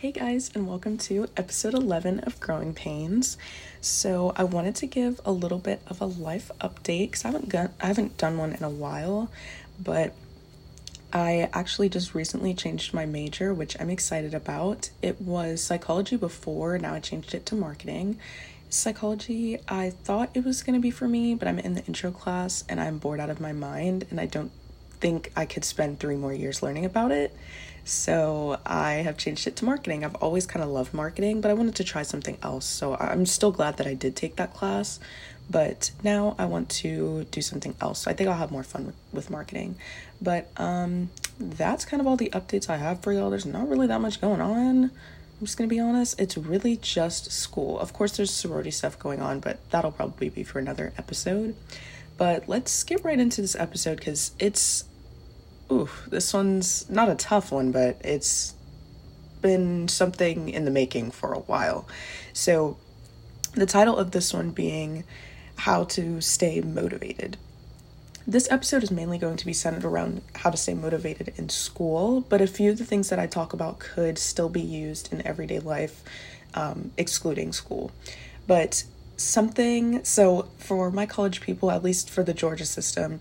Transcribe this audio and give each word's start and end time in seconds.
Hey 0.00 0.12
guys, 0.12 0.50
and 0.54 0.66
welcome 0.66 0.96
to 0.96 1.28
episode 1.36 1.74
11 1.74 2.20
of 2.20 2.40
Growing 2.40 2.72
Pains. 2.72 3.36
So, 3.82 4.32
I 4.34 4.44
wanted 4.44 4.74
to 4.76 4.86
give 4.86 5.20
a 5.26 5.30
little 5.30 5.58
bit 5.58 5.82
of 5.88 6.00
a 6.00 6.06
life 6.06 6.50
update 6.58 7.10
because 7.10 7.26
I 7.26 7.32
haven't 7.32 7.54
I 7.54 7.86
haven't 7.86 8.16
done 8.16 8.38
one 8.38 8.54
in 8.54 8.64
a 8.64 8.70
while, 8.70 9.30
but 9.78 10.14
I 11.12 11.50
actually 11.52 11.90
just 11.90 12.14
recently 12.14 12.54
changed 12.54 12.94
my 12.94 13.04
major, 13.04 13.52
which 13.52 13.78
I'm 13.78 13.90
excited 13.90 14.32
about. 14.32 14.88
It 15.02 15.20
was 15.20 15.62
psychology 15.62 16.16
before, 16.16 16.78
now 16.78 16.94
I 16.94 17.00
changed 17.00 17.34
it 17.34 17.44
to 17.44 17.54
marketing. 17.54 18.18
Psychology, 18.70 19.58
I 19.68 19.90
thought 19.90 20.30
it 20.32 20.46
was 20.46 20.62
going 20.62 20.80
to 20.80 20.80
be 20.80 20.90
for 20.90 21.08
me, 21.08 21.34
but 21.34 21.46
I'm 21.46 21.58
in 21.58 21.74
the 21.74 21.84
intro 21.84 22.10
class 22.10 22.64
and 22.70 22.80
I'm 22.80 22.96
bored 22.96 23.20
out 23.20 23.28
of 23.28 23.38
my 23.38 23.52
mind, 23.52 24.06
and 24.08 24.18
I 24.18 24.24
don't 24.24 24.52
think 25.00 25.32
I 25.36 25.46
could 25.46 25.64
spend 25.64 25.98
three 25.98 26.16
more 26.16 26.32
years 26.32 26.62
learning 26.62 26.84
about 26.84 27.10
it. 27.12 27.34
So 27.84 28.60
I 28.66 28.92
have 28.92 29.16
changed 29.16 29.46
it 29.46 29.56
to 29.56 29.64
marketing. 29.64 30.04
I've 30.04 30.14
always 30.16 30.46
kind 30.46 30.62
of 30.62 30.70
loved 30.70 30.94
marketing, 30.94 31.40
but 31.40 31.50
I 31.50 31.54
wanted 31.54 31.74
to 31.76 31.84
try 31.84 32.02
something 32.02 32.38
else. 32.42 32.66
So 32.66 32.96
I'm 32.96 33.26
still 33.26 33.50
glad 33.50 33.78
that 33.78 33.86
I 33.86 33.94
did 33.94 34.16
take 34.16 34.36
that 34.36 34.54
class, 34.54 35.00
but 35.48 35.90
now 36.04 36.36
I 36.38 36.44
want 36.44 36.68
to 36.70 37.24
do 37.30 37.40
something 37.40 37.74
else. 37.80 38.06
I 38.06 38.12
think 38.12 38.28
I'll 38.28 38.36
have 38.36 38.52
more 38.52 38.62
fun 38.62 38.92
with, 39.12 39.30
marketing. 39.30 39.76
But 40.20 40.50
um, 40.56 41.10
that's 41.38 41.84
kind 41.84 42.00
of 42.00 42.06
all 42.06 42.16
the 42.16 42.30
updates 42.30 42.68
I 42.68 42.76
have 42.76 43.00
for 43.00 43.12
y'all. 43.12 43.30
There's 43.30 43.46
not 43.46 43.68
really 43.68 43.86
that 43.86 44.00
much 44.00 44.20
going 44.20 44.40
on. 44.40 44.84
I'm 44.84 45.46
just 45.46 45.56
gonna 45.56 45.68
be 45.68 45.80
honest, 45.80 46.20
it's 46.20 46.36
really 46.36 46.76
just 46.76 47.32
school. 47.32 47.78
Of 47.80 47.94
course, 47.94 48.14
there's 48.16 48.30
sorority 48.30 48.70
stuff 48.70 48.98
going 48.98 49.22
on, 49.22 49.40
but 49.40 49.58
that'll 49.70 49.90
probably 49.90 50.28
be 50.28 50.44
for 50.44 50.58
another 50.58 50.92
episode. 50.98 51.56
But 52.18 52.46
let's 52.46 52.84
get 52.84 53.02
right 53.02 53.18
into 53.18 53.40
this 53.40 53.56
episode 53.56 53.96
because 53.96 54.32
it's 54.38 54.84
oof, 55.70 56.06
this 56.08 56.32
one's 56.32 56.88
not 56.90 57.08
a 57.08 57.14
tough 57.14 57.52
one, 57.52 57.70
but 57.72 58.00
it's 58.04 58.54
been 59.40 59.88
something 59.88 60.48
in 60.48 60.64
the 60.64 60.70
making 60.70 61.10
for 61.10 61.32
a 61.32 61.38
while. 61.38 61.86
So, 62.32 62.76
the 63.54 63.66
title 63.66 63.96
of 63.96 64.10
this 64.12 64.32
one 64.32 64.50
being 64.50 65.04
How 65.56 65.84
to 65.84 66.20
Stay 66.20 66.60
Motivated. 66.60 67.36
This 68.26 68.50
episode 68.50 68.82
is 68.82 68.90
mainly 68.90 69.18
going 69.18 69.38
to 69.38 69.46
be 69.46 69.52
centered 69.52 69.84
around 69.84 70.22
how 70.36 70.50
to 70.50 70.56
stay 70.56 70.74
motivated 70.74 71.32
in 71.36 71.48
school, 71.48 72.20
but 72.20 72.40
a 72.40 72.46
few 72.46 72.70
of 72.70 72.78
the 72.78 72.84
things 72.84 73.08
that 73.08 73.18
I 73.18 73.26
talk 73.26 73.52
about 73.52 73.78
could 73.78 74.18
still 74.18 74.48
be 74.48 74.60
used 74.60 75.12
in 75.12 75.26
everyday 75.26 75.58
life, 75.58 76.02
um, 76.54 76.92
excluding 76.96 77.52
school. 77.52 77.90
But 78.46 78.84
something, 79.16 80.04
so 80.04 80.48
for 80.58 80.90
my 80.90 81.06
college 81.06 81.40
people, 81.40 81.70
at 81.70 81.82
least 81.82 82.08
for 82.10 82.22
the 82.22 82.34
Georgia 82.34 82.66
system, 82.66 83.20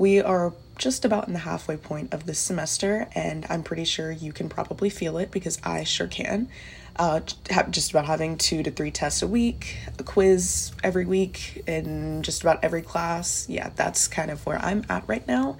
we 0.00 0.18
are 0.18 0.54
just 0.78 1.04
about 1.04 1.26
in 1.26 1.34
the 1.34 1.40
halfway 1.40 1.76
point 1.76 2.14
of 2.14 2.24
this 2.24 2.38
semester, 2.38 3.06
and 3.14 3.44
I'm 3.50 3.62
pretty 3.62 3.84
sure 3.84 4.10
you 4.10 4.32
can 4.32 4.48
probably 4.48 4.88
feel 4.88 5.18
it 5.18 5.30
because 5.30 5.60
I 5.62 5.84
sure 5.84 6.06
can. 6.06 6.48
Uh, 6.96 7.20
just 7.68 7.90
about 7.90 8.06
having 8.06 8.38
two 8.38 8.62
to 8.62 8.70
three 8.70 8.90
tests 8.90 9.20
a 9.20 9.28
week, 9.28 9.76
a 9.98 10.02
quiz 10.02 10.72
every 10.82 11.04
week 11.04 11.62
in 11.66 12.22
just 12.22 12.40
about 12.40 12.64
every 12.64 12.80
class. 12.80 13.46
Yeah, 13.46 13.72
that's 13.76 14.08
kind 14.08 14.30
of 14.30 14.46
where 14.46 14.58
I'm 14.58 14.86
at 14.88 15.06
right 15.06 15.26
now. 15.28 15.58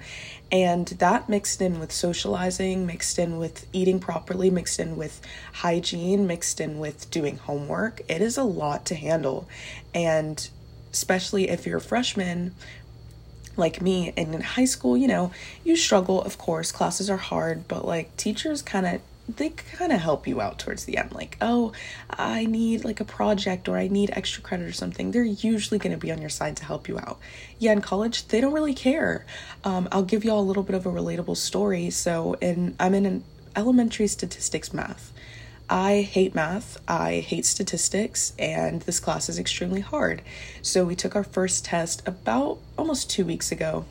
And 0.51 0.87
that 0.87 1.29
mixed 1.29 1.61
in 1.61 1.79
with 1.79 1.91
socializing, 1.91 2.87
mixed 2.87 3.19
in 3.19 3.37
with 3.37 3.67
eating 3.71 3.99
properly, 3.99 4.49
mixed 4.49 4.79
in 4.79 4.97
with 4.97 5.21
hygiene, 5.53 6.25
mixed 6.25 6.59
in 6.59 6.79
with 6.79 7.11
doing 7.11 7.37
homework, 7.37 8.01
it 8.09 8.23
is 8.23 8.37
a 8.37 8.43
lot 8.43 8.87
to 8.87 8.95
handle. 8.95 9.47
And 9.93 10.49
especially 10.91 11.47
if 11.47 11.67
you're 11.67 11.77
a 11.77 11.81
freshman 11.81 12.55
like 13.57 13.81
me 13.81 14.13
and 14.17 14.33
in 14.33 14.41
high 14.41 14.65
school, 14.65 14.97
you 14.97 15.07
know, 15.07 15.31
you 15.63 15.75
struggle, 15.75 16.21
of 16.21 16.37
course, 16.37 16.71
classes 16.71 17.09
are 17.09 17.17
hard, 17.17 17.67
but 17.67 17.85
like 17.85 18.15
teachers 18.17 18.61
kind 18.61 18.85
of 18.85 19.01
they 19.37 19.49
kind 19.49 19.91
of 19.91 20.01
help 20.01 20.27
you 20.27 20.41
out 20.41 20.59
towards 20.59 20.85
the 20.85 20.97
end 20.97 21.13
like 21.13 21.37
oh 21.41 21.71
i 22.09 22.45
need 22.45 22.83
like 22.83 22.99
a 22.99 23.05
project 23.05 23.69
or 23.69 23.77
i 23.77 23.87
need 23.87 24.09
extra 24.13 24.41
credit 24.41 24.67
or 24.67 24.73
something. 24.73 25.11
They're 25.11 25.23
usually 25.23 25.79
going 25.79 25.91
to 25.91 25.97
be 25.97 26.11
on 26.11 26.19
your 26.19 26.29
side 26.29 26.57
to 26.57 26.65
help 26.65 26.87
you 26.87 26.97
out. 26.99 27.19
Yeah 27.59 27.71
in 27.71 27.81
college 27.81 28.27
they 28.27 28.41
don't 28.41 28.53
really 28.53 28.73
care. 28.73 29.25
Um, 29.63 29.87
i'll 29.91 30.03
give 30.03 30.25
you 30.25 30.31
all 30.31 30.41
a 30.41 30.43
little 30.43 30.63
bit 30.63 30.75
of 30.75 30.85
a 30.85 30.89
relatable 30.89 31.37
story. 31.37 31.89
So 31.91 32.33
in 32.41 32.75
i'm 32.79 32.93
in 32.93 33.05
an 33.05 33.23
elementary 33.55 34.07
statistics 34.07 34.73
math 34.73 35.11
I 35.71 36.01
hate 36.01 36.35
math, 36.35 36.77
I 36.85 37.21
hate 37.21 37.45
statistics, 37.45 38.33
and 38.37 38.81
this 38.81 38.99
class 38.99 39.29
is 39.29 39.39
extremely 39.39 39.79
hard. 39.79 40.21
So 40.61 40.83
we 40.83 40.97
took 40.97 41.15
our 41.15 41.23
first 41.23 41.63
test 41.63 42.05
about 42.05 42.57
almost 42.77 43.09
two 43.09 43.23
weeks 43.23 43.53
ago, 43.53 43.85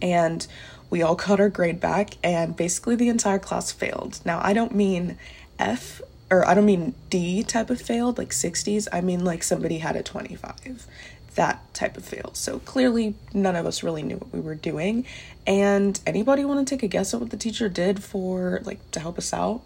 and 0.00 0.46
we 0.88 1.02
all 1.02 1.14
got 1.26 1.40
our 1.40 1.48
grade 1.48 1.80
back, 1.80 2.10
and 2.22 2.54
basically 2.54 2.94
the 2.94 3.08
entire 3.08 3.40
class 3.40 3.72
failed. 3.72 4.20
Now, 4.24 4.40
I 4.40 4.52
don't 4.52 4.76
mean 4.76 5.18
F 5.58 6.00
or 6.30 6.46
I 6.46 6.54
don't 6.54 6.64
mean 6.64 6.94
D 7.10 7.42
type 7.42 7.68
of 7.68 7.80
failed, 7.80 8.16
like 8.16 8.30
60s. 8.30 8.86
I 8.92 9.00
mean 9.00 9.24
like 9.24 9.42
somebody 9.42 9.78
had 9.78 9.96
a 9.96 10.04
25. 10.04 10.86
That 11.34 11.74
type 11.74 11.96
of 11.96 12.04
fail. 12.04 12.30
So 12.34 12.60
clearly, 12.60 13.14
none 13.34 13.56
of 13.56 13.66
us 13.66 13.82
really 13.82 14.02
knew 14.04 14.16
what 14.16 14.32
we 14.32 14.40
were 14.40 14.54
doing. 14.54 15.04
And 15.46 15.98
anybody 16.06 16.44
want 16.44 16.66
to 16.66 16.74
take 16.74 16.82
a 16.84 16.88
guess 16.88 17.12
at 17.12 17.20
what 17.20 17.30
the 17.30 17.36
teacher 17.36 17.68
did 17.68 18.02
for, 18.02 18.60
like, 18.64 18.90
to 18.92 19.00
help 19.00 19.18
us 19.18 19.32
out? 19.32 19.62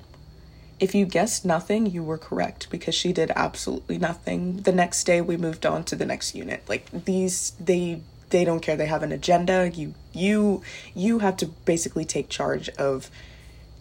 If 0.81 0.95
you 0.95 1.05
guessed 1.05 1.45
nothing, 1.45 1.87
you 1.87 2.03
were 2.03 2.19
correct 2.19 2.69
because 2.71 2.95
she 2.95 3.13
did 3.13 3.31
absolutely 3.37 3.99
nothing. 3.99 4.63
The 4.63 4.73
next 4.73 5.05
day 5.05 5.21
we 5.21 5.37
moved 5.37 5.67
on 5.67 5.85
to 5.85 5.97
the 5.97 6.07
next 6.07 6.35
unit. 6.35 6.63
Like 6.69 6.91
these 6.91 7.53
they 7.61 8.01
they 8.31 8.45
don't 8.45 8.61
care. 8.61 8.77
They 8.77 8.87
have 8.87 9.03
an 9.03 9.13
agenda. 9.13 9.71
You 9.71 9.95
you 10.13 10.63
you 10.95 11.19
have 11.19 11.37
to 11.39 11.47
basically 11.47 12.05
take 12.05 12.31
charge 12.31 12.71
of 12.71 13.11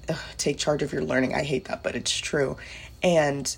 ugh, 0.09 0.17
take 0.37 0.57
charge 0.57 0.83
of 0.83 0.91
your 0.91 1.03
learning. 1.03 1.33
I 1.33 1.43
hate 1.43 1.65
that, 1.65 1.83
but 1.83 1.95
it's 1.95 2.15
true. 2.15 2.57
And 3.01 3.55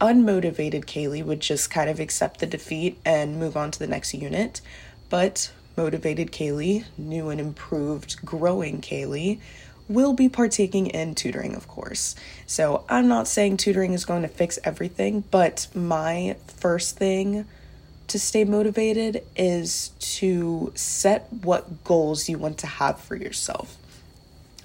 unmotivated 0.00 0.86
Kaylee 0.86 1.24
would 1.24 1.40
just 1.40 1.70
kind 1.70 1.88
of 1.88 2.00
accept 2.00 2.40
the 2.40 2.46
defeat 2.46 2.98
and 3.04 3.38
move 3.38 3.56
on 3.56 3.70
to 3.70 3.78
the 3.78 3.86
next 3.86 4.12
unit. 4.14 4.60
But 5.08 5.52
motivated 5.76 6.32
Kaylee, 6.32 6.84
new 6.98 7.28
and 7.28 7.40
improved, 7.40 8.24
growing 8.24 8.80
Kaylee, 8.80 9.40
will 9.90 10.12
be 10.12 10.28
partaking 10.28 10.86
in 10.86 11.16
tutoring, 11.16 11.56
of 11.56 11.66
course. 11.66 12.14
So 12.46 12.84
I'm 12.88 13.08
not 13.08 13.26
saying 13.26 13.56
tutoring 13.56 13.92
is 13.92 14.04
going 14.04 14.22
to 14.22 14.28
fix 14.28 14.58
everything, 14.62 15.24
but 15.32 15.66
my 15.74 16.36
first 16.46 16.96
thing 16.96 17.44
to 18.06 18.18
stay 18.18 18.44
motivated 18.44 19.24
is 19.36 19.88
to 19.98 20.72
set 20.76 21.26
what 21.32 21.82
goals 21.84 22.28
you 22.28 22.38
want 22.38 22.58
to 22.58 22.66
have 22.68 23.00
for 23.00 23.16
yourself. 23.16 23.76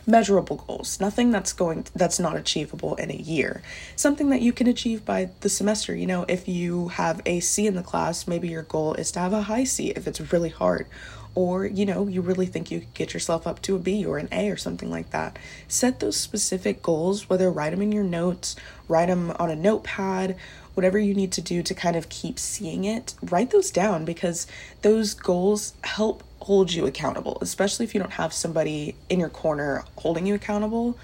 Measurable 0.07 0.57
goals. 0.67 0.99
Nothing 0.99 1.31
that's 1.31 1.51
going 1.51 1.87
that's 1.95 2.19
not 2.19 2.35
achievable 2.35 2.93
in 2.95 3.09
a 3.09 3.15
year. 3.15 3.63
Something 3.95 4.29
that 4.29 4.41
you 4.41 4.53
can 4.53 4.67
achieve 4.67 5.03
by 5.03 5.31
the 5.39 5.49
semester. 5.49 5.95
You 5.95 6.05
know 6.05 6.25
if 6.27 6.47
you 6.47 6.89
have 6.89 7.21
a 7.25 7.39
c 7.39 7.65
in 7.65 7.73
the 7.73 7.81
class 7.81 8.27
maybe 8.27 8.47
your 8.47 8.61
goal 8.61 8.93
is 8.93 9.11
to 9.13 9.19
have 9.19 9.33
a 9.33 9.41
high 9.41 9.63
c 9.63 9.89
if 9.89 10.05
it's 10.05 10.31
really 10.31 10.49
hard 10.49 10.85
or 11.35 11.65
you 11.65 11.85
know 11.85 12.07
you 12.07 12.21
really 12.21 12.45
think 12.45 12.71
you 12.71 12.79
could 12.79 12.93
get 12.93 13.13
yourself 13.13 13.45
up 13.45 13.61
to 13.61 13.75
a 13.75 13.79
B 13.79 14.05
or 14.05 14.17
an 14.17 14.29
A 14.31 14.49
or 14.49 14.57
something 14.57 14.89
like 14.89 15.11
that. 15.11 15.37
Set 15.67 15.99
those 15.99 16.17
specific 16.17 16.81
goals, 16.81 17.29
whether 17.29 17.51
write 17.51 17.71
them 17.71 17.81
in 17.81 17.91
your 17.91 18.03
notes, 18.03 18.55
write 18.87 19.07
them 19.07 19.31
on 19.37 19.51
a 19.51 19.55
notepad, 19.55 20.35
whatever 20.73 20.97
you 20.97 21.13
need 21.13 21.31
to 21.33 21.41
do 21.41 21.61
to 21.61 21.73
kind 21.73 21.95
of 21.95 22.09
keep 22.09 22.39
seeing 22.39 22.85
it. 22.85 23.13
Write 23.21 23.51
those 23.51 23.69
down 23.69 24.05
because 24.05 24.47
those 24.81 25.13
goals 25.13 25.73
help 25.83 26.23
hold 26.39 26.73
you 26.73 26.85
accountable, 26.85 27.37
especially 27.41 27.85
if 27.85 27.93
you 27.93 27.99
don't 27.99 28.13
have 28.13 28.31
somebody 28.31 28.95
in 29.09 29.19
your 29.19 29.29
corner 29.29 29.83
holding 29.97 30.25
you 30.25 30.35
accountable 30.35 30.97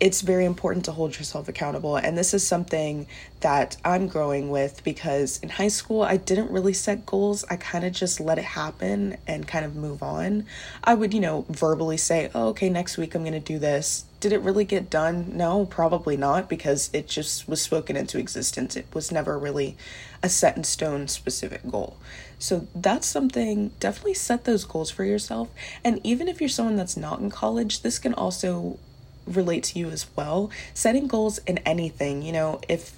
it's 0.00 0.22
very 0.22 0.44
important 0.44 0.84
to 0.86 0.92
hold 0.92 1.16
yourself 1.16 1.48
accountable. 1.48 1.96
And 1.96 2.18
this 2.18 2.34
is 2.34 2.46
something 2.46 3.06
that 3.40 3.76
I'm 3.84 4.08
growing 4.08 4.50
with 4.50 4.82
because 4.82 5.38
in 5.38 5.48
high 5.48 5.68
school, 5.68 6.02
I 6.02 6.16
didn't 6.16 6.50
really 6.50 6.72
set 6.72 7.06
goals. 7.06 7.44
I 7.48 7.56
kind 7.56 7.84
of 7.84 7.92
just 7.92 8.20
let 8.20 8.38
it 8.38 8.44
happen 8.44 9.16
and 9.26 9.46
kind 9.46 9.64
of 9.64 9.76
move 9.76 10.02
on. 10.02 10.46
I 10.82 10.94
would, 10.94 11.14
you 11.14 11.20
know, 11.20 11.46
verbally 11.48 11.96
say, 11.96 12.30
oh, 12.34 12.48
okay, 12.48 12.68
next 12.68 12.98
week 12.98 13.14
I'm 13.14 13.22
going 13.22 13.34
to 13.34 13.40
do 13.40 13.58
this. 13.58 14.04
Did 14.18 14.32
it 14.32 14.40
really 14.40 14.64
get 14.64 14.90
done? 14.90 15.36
No, 15.36 15.66
probably 15.66 16.16
not 16.16 16.48
because 16.48 16.90
it 16.92 17.06
just 17.06 17.48
was 17.48 17.62
spoken 17.62 17.96
into 17.96 18.18
existence. 18.18 18.74
It 18.74 18.86
was 18.94 19.12
never 19.12 19.38
really 19.38 19.76
a 20.22 20.28
set 20.28 20.56
in 20.56 20.64
stone 20.64 21.06
specific 21.06 21.70
goal. 21.70 21.96
So 22.38 22.66
that's 22.74 23.06
something, 23.06 23.70
definitely 23.80 24.14
set 24.14 24.44
those 24.44 24.64
goals 24.64 24.90
for 24.90 25.04
yourself. 25.04 25.50
And 25.84 26.00
even 26.02 26.26
if 26.26 26.40
you're 26.40 26.48
someone 26.48 26.76
that's 26.76 26.96
not 26.96 27.20
in 27.20 27.30
college, 27.30 27.82
this 27.82 27.98
can 27.98 28.14
also 28.14 28.78
relate 29.26 29.64
to 29.64 29.78
you 29.78 29.90
as 29.90 30.06
well. 30.16 30.50
Setting 30.72 31.06
goals 31.06 31.38
in 31.38 31.58
anything, 31.58 32.22
you 32.22 32.32
know, 32.32 32.60
if 32.68 32.96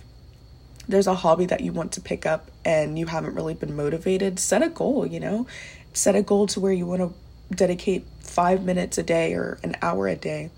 there's 0.89 1.07
a 1.07 1.15
hobby 1.15 1.47
that 1.47 1.61
you 1.61 1.73
want 1.73 1.93
to 1.93 2.01
pick 2.01 2.27
up 2.27 2.51
and 2.65 2.99
you 2.99 3.07
haven't 3.07 3.35
really 3.35 3.55
been 3.55 3.75
motivated, 3.75 4.39
set 4.39 4.63
a 4.63 4.69
goal, 4.69 5.07
you 5.07 5.21
know. 5.21 5.47
Set 5.93 6.15
a 6.15 6.23
goal 6.23 6.47
to 6.49 6.61
where 6.61 6.73
you 6.73 6.87
want 6.87 7.01
to 7.01 7.55
dedicate 7.55 8.05
five 8.21 8.65
minutes 8.65 8.99
a 8.99 9.03
day 9.03 9.35
or 9.35 9.59
an 9.63 9.77
hour 9.81 10.09
a 10.09 10.17
day 10.17 10.51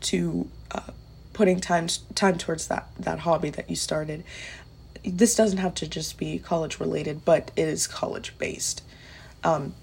to 0.00 0.48
uh, 0.72 0.80
putting 1.32 1.60
time 1.60 1.88
time 2.14 2.36
towards 2.36 2.66
that 2.68 2.88
that 2.98 3.20
hobby 3.20 3.50
that 3.50 3.70
you 3.70 3.76
started. 3.76 4.22
This 5.04 5.34
doesn't 5.34 5.58
have 5.58 5.74
to 5.76 5.88
just 5.88 6.18
be 6.18 6.38
college 6.38 6.80
related, 6.80 7.24
but 7.24 7.50
it 7.56 7.68
is 7.68 7.86
college 7.86 8.36
based. 8.38 8.82
Um, 9.42 9.74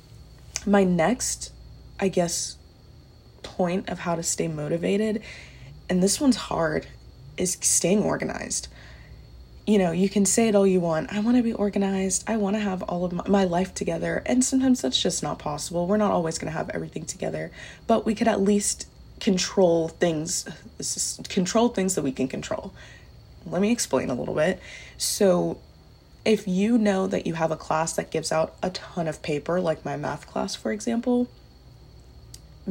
my 0.65 0.83
next, 0.83 1.51
I 1.99 2.07
guess, 2.07 2.57
point 3.43 3.89
of 3.89 3.99
how 3.99 4.15
to 4.15 4.23
stay 4.23 4.47
motivated, 4.47 5.21
and 5.89 6.01
this 6.01 6.19
one's 6.19 6.35
hard, 6.35 6.87
is 7.37 7.57
staying 7.61 8.03
organized. 8.03 8.67
You 9.67 9.77
know, 9.77 9.91
you 9.91 10.09
can 10.09 10.25
say 10.25 10.47
it 10.47 10.55
all 10.55 10.65
you 10.65 10.79
want. 10.79 11.13
I 11.13 11.19
want 11.19 11.37
to 11.37 11.43
be 11.43 11.53
organized. 11.53 12.23
I 12.27 12.37
want 12.37 12.55
to 12.55 12.59
have 12.59 12.81
all 12.83 13.05
of 13.05 13.13
my, 13.13 13.27
my 13.27 13.43
life 13.43 13.73
together. 13.73 14.23
And 14.25 14.43
sometimes 14.43 14.81
that's 14.81 15.01
just 15.01 15.21
not 15.21 15.39
possible. 15.39 15.87
We're 15.87 15.97
not 15.97 16.11
always 16.11 16.37
going 16.37 16.51
to 16.51 16.57
have 16.57 16.69
everything 16.71 17.05
together, 17.05 17.51
but 17.87 18.05
we 18.05 18.15
could 18.15 18.27
at 18.27 18.41
least 18.41 18.87
control 19.19 19.87
things 19.87 20.49
control 21.29 21.69
things 21.69 21.95
that 21.95 22.01
we 22.01 22.11
can 22.11 22.27
control. 22.27 22.73
Let 23.45 23.61
me 23.61 23.71
explain 23.71 24.09
a 24.09 24.15
little 24.15 24.35
bit. 24.35 24.59
So, 24.97 25.59
if 26.25 26.47
you 26.47 26.77
know 26.77 27.07
that 27.07 27.25
you 27.25 27.35
have 27.35 27.51
a 27.51 27.55
class 27.55 27.93
that 27.93 28.11
gives 28.11 28.31
out 28.31 28.55
a 28.61 28.69
ton 28.69 29.07
of 29.07 29.21
paper, 29.23 29.59
like 29.59 29.83
my 29.83 29.97
math 29.97 30.27
class, 30.27 30.55
for 30.55 30.71
example, 30.71 31.27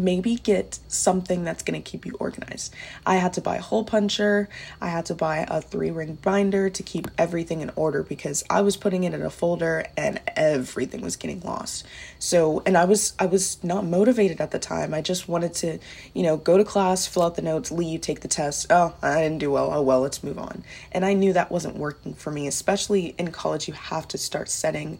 maybe 0.04 0.36
get 0.36 0.78
something 0.88 1.44
that's 1.44 1.62
going 1.62 1.80
to 1.80 1.90
keep 1.90 2.06
you 2.06 2.14
organized. 2.18 2.74
I 3.06 3.16
had 3.16 3.32
to 3.34 3.40
buy 3.40 3.56
a 3.56 3.60
hole 3.60 3.84
puncher, 3.84 4.48
I 4.80 4.88
had 4.88 5.06
to 5.06 5.14
buy 5.14 5.46
a 5.48 5.60
three 5.60 5.90
ring 5.90 6.18
binder 6.22 6.70
to 6.70 6.82
keep 6.82 7.08
everything 7.18 7.60
in 7.60 7.70
order 7.76 8.02
because 8.02 8.44
I 8.48 8.62
was 8.62 8.76
putting 8.76 9.04
it 9.04 9.14
in 9.14 9.22
a 9.22 9.30
folder 9.30 9.86
and 9.96 10.20
everything 10.36 11.00
was 11.02 11.16
getting 11.16 11.40
lost. 11.40 11.86
So, 12.18 12.62
and 12.66 12.76
I 12.76 12.84
was 12.84 13.14
I 13.18 13.26
was 13.26 13.62
not 13.62 13.84
motivated 13.84 14.40
at 14.40 14.50
the 14.50 14.58
time. 14.58 14.94
I 14.94 15.02
just 15.02 15.28
wanted 15.28 15.54
to, 15.54 15.78
you 16.14 16.22
know, 16.22 16.36
go 16.36 16.56
to 16.56 16.64
class, 16.64 17.06
fill 17.06 17.22
out 17.22 17.36
the 17.36 17.42
notes, 17.42 17.70
leave, 17.70 18.00
take 18.00 18.20
the 18.20 18.28
test. 18.28 18.66
Oh, 18.70 18.94
I 19.02 19.22
didn't 19.22 19.38
do 19.38 19.50
well. 19.50 19.70
Oh 19.72 19.82
well, 19.82 20.00
let's 20.00 20.22
move 20.22 20.38
on. 20.38 20.64
And 20.92 21.04
I 21.04 21.14
knew 21.14 21.32
that 21.32 21.50
wasn't 21.50 21.76
working 21.76 22.14
for 22.14 22.30
me, 22.30 22.46
especially 22.46 23.14
in 23.18 23.30
college 23.30 23.68
you 23.68 23.74
have 23.74 24.08
to 24.08 24.18
start 24.18 24.48
setting 24.48 24.98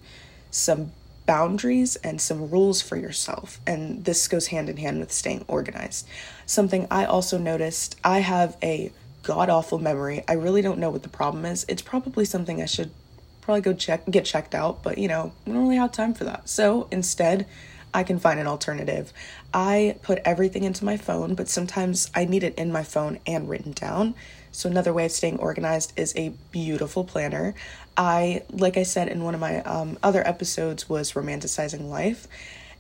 some 0.50 0.92
boundaries 1.30 1.94
and 1.94 2.20
some 2.20 2.50
rules 2.50 2.82
for 2.82 2.96
yourself. 2.96 3.60
And 3.64 4.04
this 4.04 4.26
goes 4.26 4.48
hand 4.48 4.68
in 4.68 4.78
hand 4.78 4.98
with 4.98 5.12
staying 5.12 5.44
organized. 5.46 6.08
Something 6.44 6.88
I 6.90 7.04
also 7.04 7.38
noticed 7.38 7.94
I 8.02 8.18
have 8.18 8.56
a 8.64 8.90
god 9.22 9.48
awful 9.48 9.78
memory. 9.78 10.24
I 10.26 10.32
really 10.32 10.60
don't 10.60 10.80
know 10.80 10.90
what 10.90 11.04
the 11.04 11.08
problem 11.08 11.44
is. 11.44 11.64
It's 11.68 11.82
probably 11.82 12.24
something 12.24 12.60
I 12.60 12.66
should 12.66 12.90
probably 13.42 13.60
go 13.60 13.72
check 13.72 14.10
get 14.10 14.24
checked 14.24 14.56
out, 14.56 14.82
but 14.82 14.98
you 14.98 15.06
know, 15.06 15.32
we 15.46 15.52
don't 15.52 15.62
really 15.62 15.76
have 15.76 15.92
time 15.92 16.14
for 16.14 16.24
that. 16.24 16.48
So 16.48 16.88
instead, 16.90 17.46
I 17.94 18.02
can 18.02 18.18
find 18.18 18.40
an 18.40 18.48
alternative. 18.48 19.12
I 19.54 19.98
put 20.02 20.18
everything 20.24 20.64
into 20.64 20.84
my 20.84 20.96
phone, 20.96 21.36
but 21.36 21.48
sometimes 21.48 22.10
I 22.12 22.24
need 22.24 22.42
it 22.42 22.56
in 22.56 22.72
my 22.72 22.82
phone 22.82 23.20
and 23.24 23.48
written 23.48 23.70
down. 23.70 24.16
So, 24.52 24.68
another 24.68 24.92
way 24.92 25.06
of 25.06 25.12
staying 25.12 25.38
organized 25.38 25.92
is 25.96 26.12
a 26.16 26.32
beautiful 26.50 27.04
planner. 27.04 27.54
I, 27.96 28.42
like 28.50 28.76
I 28.76 28.82
said 28.82 29.08
in 29.08 29.22
one 29.22 29.34
of 29.34 29.40
my 29.40 29.62
um, 29.62 29.98
other 30.02 30.26
episodes, 30.26 30.88
was 30.88 31.12
romanticizing 31.12 31.88
life. 31.88 32.26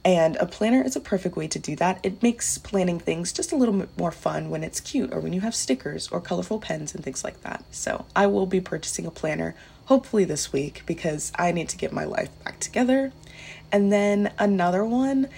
And 0.02 0.36
a 0.36 0.46
planner 0.46 0.82
is 0.82 0.96
a 0.96 1.00
perfect 1.00 1.36
way 1.36 1.46
to 1.48 1.58
do 1.58 1.76
that. 1.76 2.00
It 2.02 2.22
makes 2.22 2.56
planning 2.56 2.98
things 2.98 3.32
just 3.32 3.52
a 3.52 3.56
little 3.56 3.74
bit 3.74 3.90
more 3.98 4.10
fun 4.10 4.48
when 4.48 4.64
it's 4.64 4.80
cute 4.80 5.12
or 5.12 5.20
when 5.20 5.34
you 5.34 5.42
have 5.42 5.54
stickers 5.54 6.08
or 6.08 6.22
colorful 6.22 6.58
pens 6.58 6.94
and 6.94 7.04
things 7.04 7.22
like 7.22 7.42
that. 7.42 7.64
So, 7.70 8.06
I 8.16 8.26
will 8.26 8.46
be 8.46 8.60
purchasing 8.60 9.06
a 9.06 9.10
planner 9.10 9.54
hopefully 9.86 10.24
this 10.24 10.52
week 10.52 10.82
because 10.86 11.32
I 11.36 11.50
need 11.50 11.68
to 11.70 11.76
get 11.76 11.92
my 11.92 12.04
life 12.04 12.30
back 12.44 12.60
together. 12.60 13.12
And 13.72 13.92
then 13.92 14.32
another 14.38 14.84
one 14.84 15.28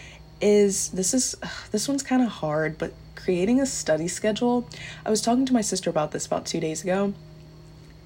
is 0.42 0.88
this 0.90 1.14
is 1.14 1.34
this 1.70 1.88
one's 1.88 2.02
kind 2.02 2.22
of 2.22 2.28
hard, 2.28 2.76
but 2.76 2.92
creating 3.22 3.60
a 3.60 3.66
study 3.66 4.08
schedule. 4.08 4.68
I 5.06 5.10
was 5.10 5.20
talking 5.20 5.46
to 5.46 5.52
my 5.52 5.60
sister 5.60 5.90
about 5.90 6.10
this 6.10 6.26
about 6.26 6.46
2 6.46 6.60
days 6.60 6.82
ago. 6.82 7.14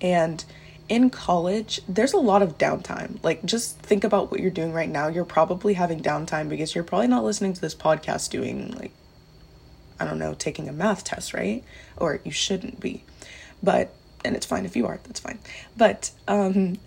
And 0.00 0.44
in 0.88 1.10
college, 1.10 1.80
there's 1.88 2.12
a 2.12 2.18
lot 2.18 2.42
of 2.42 2.58
downtime. 2.58 3.22
Like, 3.22 3.44
just 3.44 3.78
think 3.78 4.04
about 4.04 4.30
what 4.30 4.40
you're 4.40 4.50
doing 4.50 4.72
right 4.72 4.88
now. 4.88 5.08
You're 5.08 5.24
probably 5.24 5.74
having 5.74 6.00
downtime 6.00 6.48
because 6.48 6.74
you're 6.74 6.84
probably 6.84 7.08
not 7.08 7.24
listening 7.24 7.54
to 7.54 7.60
this 7.60 7.74
podcast 7.74 8.30
doing, 8.30 8.72
like, 8.72 8.92
I 9.98 10.04
don't 10.04 10.18
know, 10.18 10.34
taking 10.34 10.68
a 10.68 10.72
math 10.72 11.02
test, 11.04 11.32
right? 11.32 11.64
Or 11.96 12.20
you 12.24 12.30
shouldn't 12.30 12.78
be. 12.78 13.02
But, 13.62 13.92
and 14.24 14.36
it's 14.36 14.46
fine 14.46 14.66
if 14.66 14.76
you 14.76 14.86
are, 14.86 15.00
that's 15.04 15.20
fine. 15.20 15.38
But, 15.76 16.10
um, 16.28 16.78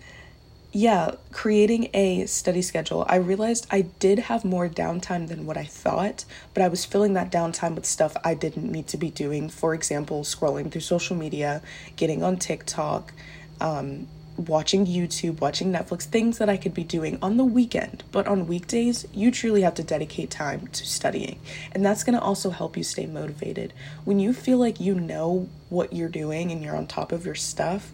yeah, 0.72 1.16
creating 1.32 1.90
a 1.94 2.26
study 2.26 2.62
schedule, 2.62 3.04
I 3.08 3.16
realized 3.16 3.66
I 3.70 3.82
did 3.82 4.20
have 4.20 4.44
more 4.44 4.68
downtime 4.68 5.26
than 5.26 5.44
what 5.44 5.56
I 5.56 5.64
thought, 5.64 6.24
but 6.54 6.62
I 6.62 6.68
was 6.68 6.84
filling 6.84 7.14
that 7.14 7.32
downtime 7.32 7.74
with 7.74 7.86
stuff 7.86 8.16
I 8.24 8.34
didn't 8.34 8.70
need 8.70 8.86
to 8.88 8.96
be 8.96 9.10
doing. 9.10 9.48
For 9.48 9.74
example, 9.74 10.22
scrolling 10.22 10.70
through 10.70 10.82
social 10.82 11.16
media, 11.16 11.60
getting 11.96 12.22
on 12.22 12.36
TikTok, 12.36 13.12
um, 13.60 14.06
watching 14.36 14.86
YouTube, 14.86 15.40
watching 15.40 15.72
Netflix, 15.72 16.02
things 16.04 16.38
that 16.38 16.48
I 16.48 16.56
could 16.56 16.72
be 16.72 16.84
doing 16.84 17.18
on 17.20 17.36
the 17.36 17.44
weekend. 17.44 18.04
But 18.12 18.28
on 18.28 18.46
weekdays, 18.46 19.06
you 19.12 19.32
truly 19.32 19.62
have 19.62 19.74
to 19.74 19.82
dedicate 19.82 20.30
time 20.30 20.68
to 20.68 20.86
studying. 20.86 21.40
And 21.72 21.84
that's 21.84 22.04
going 22.04 22.16
to 22.16 22.22
also 22.22 22.50
help 22.50 22.76
you 22.76 22.84
stay 22.84 23.06
motivated. 23.06 23.72
When 24.04 24.20
you 24.20 24.32
feel 24.32 24.58
like 24.58 24.80
you 24.80 24.94
know 24.94 25.48
what 25.68 25.92
you're 25.92 26.08
doing 26.08 26.52
and 26.52 26.62
you're 26.62 26.76
on 26.76 26.86
top 26.86 27.12
of 27.12 27.26
your 27.26 27.34
stuff, 27.34 27.92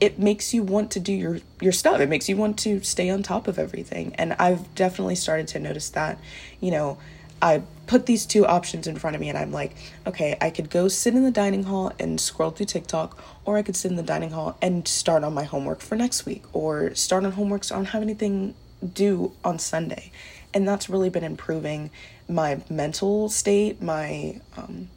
it 0.00 0.18
makes 0.18 0.54
you 0.54 0.62
want 0.62 0.90
to 0.92 1.00
do 1.00 1.12
your 1.12 1.40
your 1.60 1.72
stuff. 1.72 2.00
It 2.00 2.08
makes 2.08 2.28
you 2.28 2.36
want 2.36 2.58
to 2.60 2.82
stay 2.82 3.10
on 3.10 3.22
top 3.22 3.48
of 3.48 3.58
everything. 3.58 4.14
And 4.16 4.34
i've 4.34 4.74
definitely 4.74 5.14
started 5.14 5.48
to 5.48 5.58
notice 5.58 5.90
that 5.90 6.18
you 6.60 6.70
know 6.70 6.98
i 7.40 7.62
put 7.86 8.06
these 8.06 8.26
two 8.26 8.44
options 8.44 8.86
in 8.86 8.96
front 8.96 9.14
of 9.14 9.20
me 9.20 9.28
and 9.28 9.38
i'm 9.38 9.52
like 9.52 9.76
okay 10.06 10.36
i 10.40 10.50
could 10.50 10.68
go 10.70 10.88
sit 10.88 11.14
in 11.14 11.22
the 11.22 11.30
dining 11.30 11.62
hall 11.62 11.92
and 11.98 12.20
scroll 12.20 12.50
through 12.50 12.66
tiktok 12.66 13.16
or 13.44 13.56
i 13.56 13.62
could 13.62 13.76
sit 13.76 13.90
in 13.90 13.96
the 13.96 14.02
dining 14.02 14.30
hall 14.30 14.58
and 14.60 14.88
start 14.88 15.22
on 15.22 15.32
my 15.32 15.44
homework 15.44 15.80
for 15.80 15.94
next 15.94 16.26
week 16.26 16.42
or 16.52 16.94
start 16.94 17.24
on 17.24 17.32
homework 17.32 17.62
so 17.62 17.74
i 17.74 17.78
don't 17.78 17.86
have 17.86 18.02
anything 18.02 18.54
due 18.94 19.32
on 19.44 19.58
sunday. 19.58 20.10
And 20.54 20.66
that's 20.66 20.88
really 20.88 21.10
been 21.10 21.24
improving 21.24 21.90
my 22.28 22.60
mental 22.68 23.28
state 23.28 23.82
my 23.82 24.40
um, 24.56 24.88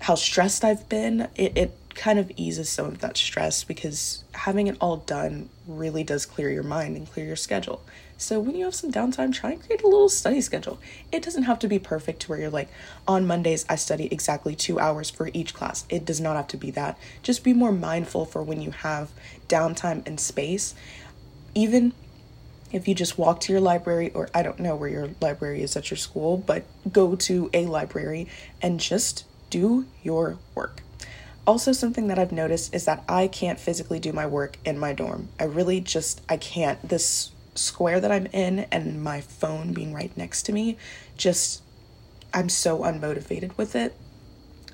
how 0.00 0.14
stressed 0.14 0.64
i've 0.64 0.88
been. 0.88 1.28
It, 1.36 1.56
it 1.56 1.81
kind 1.94 2.18
of 2.18 2.30
eases 2.36 2.68
some 2.68 2.86
of 2.86 2.98
that 3.00 3.16
stress 3.16 3.64
because 3.64 4.24
having 4.34 4.66
it 4.66 4.76
all 4.80 4.98
done 4.98 5.48
really 5.66 6.04
does 6.04 6.26
clear 6.26 6.50
your 6.50 6.62
mind 6.62 6.96
and 6.96 7.10
clear 7.10 7.26
your 7.26 7.36
schedule. 7.36 7.82
So 8.16 8.38
when 8.38 8.54
you 8.54 8.64
have 8.66 8.74
some 8.74 8.92
downtime, 8.92 9.32
try 9.32 9.52
and 9.52 9.60
create 9.60 9.82
a 9.82 9.88
little 9.88 10.08
study 10.08 10.40
schedule. 10.40 10.78
It 11.10 11.22
doesn't 11.22 11.42
have 11.42 11.58
to 11.60 11.68
be 11.68 11.78
perfect 11.78 12.20
to 12.22 12.28
where 12.28 12.38
you're 12.38 12.50
like, 12.50 12.68
on 13.08 13.26
Mondays, 13.26 13.66
I 13.68 13.74
study 13.74 14.06
exactly 14.12 14.54
two 14.54 14.78
hours 14.78 15.10
for 15.10 15.30
each 15.32 15.54
class. 15.54 15.84
It 15.88 16.04
does 16.04 16.20
not 16.20 16.36
have 16.36 16.46
to 16.48 16.56
be 16.56 16.70
that. 16.72 16.98
Just 17.22 17.42
be 17.42 17.52
more 17.52 17.72
mindful 17.72 18.24
for 18.26 18.42
when 18.42 18.62
you 18.62 18.70
have 18.70 19.10
downtime 19.48 20.06
and 20.06 20.20
space. 20.20 20.74
Even 21.54 21.92
if 22.70 22.86
you 22.86 22.94
just 22.94 23.18
walk 23.18 23.40
to 23.40 23.52
your 23.52 23.60
library, 23.60 24.12
or 24.12 24.28
I 24.32 24.42
don't 24.42 24.60
know 24.60 24.76
where 24.76 24.88
your 24.88 25.10
library 25.20 25.62
is 25.62 25.76
at 25.76 25.90
your 25.90 25.98
school, 25.98 26.36
but 26.38 26.64
go 26.90 27.16
to 27.16 27.50
a 27.52 27.66
library 27.66 28.28
and 28.62 28.78
just 28.78 29.24
do 29.50 29.86
your 30.02 30.38
work 30.54 30.81
also 31.46 31.72
something 31.72 32.08
that 32.08 32.18
i've 32.18 32.32
noticed 32.32 32.74
is 32.74 32.84
that 32.84 33.02
i 33.08 33.26
can't 33.26 33.58
physically 33.58 33.98
do 33.98 34.12
my 34.12 34.26
work 34.26 34.58
in 34.64 34.78
my 34.78 34.92
dorm. 34.92 35.28
I 35.38 35.44
really 35.44 35.80
just 35.80 36.20
i 36.28 36.36
can't. 36.36 36.88
This 36.88 37.30
square 37.54 38.00
that 38.00 38.10
i'm 38.10 38.26
in 38.26 38.60
and 38.70 39.02
my 39.02 39.20
phone 39.20 39.72
being 39.72 39.92
right 39.92 40.16
next 40.16 40.44
to 40.44 40.52
me 40.52 40.78
just 41.16 41.62
i'm 42.32 42.48
so 42.48 42.78
unmotivated 42.78 43.56
with 43.56 43.74
it. 43.76 43.94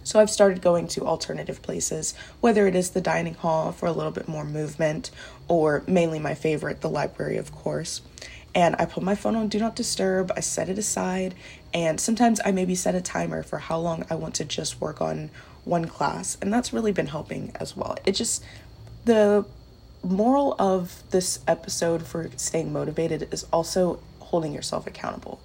So 0.04 0.20
i've 0.20 0.30
started 0.30 0.62
going 0.62 0.88
to 0.88 1.06
alternative 1.06 1.62
places 1.62 2.14
whether 2.40 2.66
it 2.66 2.74
is 2.74 2.90
the 2.90 3.00
dining 3.00 3.34
hall 3.34 3.72
for 3.72 3.86
a 3.86 3.92
little 3.92 4.12
bit 4.12 4.28
more 4.28 4.44
movement 4.44 5.10
or 5.48 5.82
mainly 5.86 6.18
my 6.18 6.34
favorite 6.34 6.80
the 6.82 6.90
library 6.90 7.36
of 7.36 7.52
course 7.52 8.02
and 8.58 8.74
I 8.76 8.86
put 8.86 9.04
my 9.04 9.14
phone 9.14 9.36
on 9.36 9.46
do 9.46 9.60
not 9.60 9.76
disturb, 9.76 10.32
I 10.36 10.40
set 10.40 10.68
it 10.68 10.78
aside, 10.78 11.36
and 11.72 12.00
sometimes 12.00 12.40
I 12.44 12.50
maybe 12.50 12.74
set 12.74 12.96
a 12.96 13.00
timer 13.00 13.44
for 13.44 13.58
how 13.58 13.78
long 13.78 14.04
I 14.10 14.16
want 14.16 14.34
to 14.34 14.44
just 14.44 14.80
work 14.80 15.00
on 15.00 15.30
one 15.64 15.84
class, 15.84 16.36
and 16.42 16.52
that's 16.52 16.72
really 16.72 16.90
been 16.90 17.06
helping 17.06 17.52
as 17.60 17.76
well. 17.76 17.96
It 18.04 18.16
just, 18.16 18.44
the 19.04 19.46
moral 20.02 20.56
of 20.58 21.04
this 21.10 21.38
episode 21.46 22.04
for 22.04 22.30
staying 22.36 22.72
motivated 22.72 23.28
is 23.30 23.46
also 23.52 24.00
holding 24.18 24.52
yourself 24.52 24.88
accountable. 24.88 25.40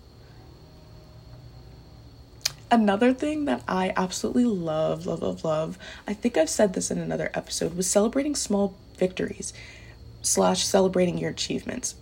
Another 2.71 3.13
thing 3.13 3.45
that 3.45 3.61
I 3.67 3.93
absolutely 3.95 4.45
love, 4.45 5.05
love, 5.05 5.21
love, 5.21 5.43
love, 5.43 5.77
I 6.07 6.15
think 6.15 6.35
I've 6.35 6.49
said 6.49 6.73
this 6.73 6.89
in 6.89 6.97
another 6.97 7.29
episode, 7.35 7.77
was 7.77 7.85
celebrating 7.85 8.33
small 8.33 8.75
victories 8.97 9.53
slash 10.23 10.65
celebrating 10.65 11.19
your 11.19 11.29
achievements. 11.29 11.93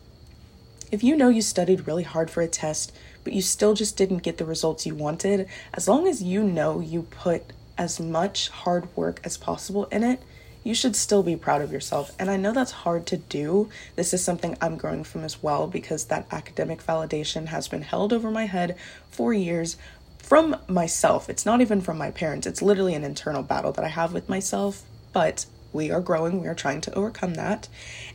If 0.91 1.03
you 1.03 1.15
know 1.15 1.29
you 1.29 1.41
studied 1.41 1.87
really 1.87 2.03
hard 2.03 2.29
for 2.29 2.41
a 2.41 2.47
test, 2.49 2.91
but 3.23 3.31
you 3.31 3.41
still 3.41 3.73
just 3.73 3.95
didn't 3.95 4.23
get 4.23 4.37
the 4.37 4.45
results 4.45 4.85
you 4.85 4.93
wanted, 4.93 5.47
as 5.73 5.87
long 5.87 6.05
as 6.05 6.21
you 6.21 6.43
know 6.43 6.81
you 6.81 7.03
put 7.03 7.43
as 7.77 7.99
much 7.99 8.49
hard 8.49 8.93
work 8.97 9.21
as 9.23 9.37
possible 9.37 9.85
in 9.85 10.03
it, 10.03 10.21
you 10.63 10.75
should 10.75 10.95
still 10.95 11.23
be 11.23 11.35
proud 11.37 11.61
of 11.61 11.71
yourself. 11.71 12.11
And 12.19 12.29
I 12.29 12.35
know 12.35 12.51
that's 12.51 12.71
hard 12.71 13.07
to 13.07 13.17
do. 13.17 13.69
This 13.95 14.13
is 14.13 14.23
something 14.23 14.57
I'm 14.61 14.75
growing 14.75 15.05
from 15.05 15.23
as 15.23 15.41
well 15.41 15.65
because 15.65 16.05
that 16.05 16.27
academic 16.29 16.85
validation 16.85 17.47
has 17.47 17.69
been 17.69 17.81
held 17.83 18.11
over 18.11 18.29
my 18.29 18.45
head 18.45 18.77
for 19.09 19.33
years 19.33 19.77
from 20.17 20.57
myself. 20.67 21.29
It's 21.29 21.45
not 21.45 21.61
even 21.61 21.81
from 21.81 21.97
my 21.97 22.11
parents, 22.11 22.45
it's 22.45 22.61
literally 22.61 22.95
an 22.95 23.03
internal 23.03 23.43
battle 23.43 23.71
that 23.71 23.85
I 23.85 23.89
have 23.89 24.13
with 24.13 24.29
myself. 24.29 24.83
But 25.13 25.45
we 25.73 25.89
are 25.89 26.01
growing, 26.01 26.41
we 26.41 26.47
are 26.47 26.55
trying 26.55 26.81
to 26.81 26.93
overcome 26.93 27.35
that. 27.35 27.69